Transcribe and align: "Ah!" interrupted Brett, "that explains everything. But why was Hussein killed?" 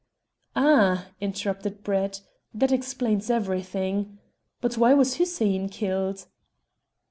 "Ah!" 0.55 1.09
interrupted 1.19 1.83
Brett, 1.83 2.21
"that 2.55 2.71
explains 2.71 3.29
everything. 3.29 4.17
But 4.59 4.75
why 4.75 4.95
was 4.95 5.17
Hussein 5.17 5.69
killed?" 5.69 6.25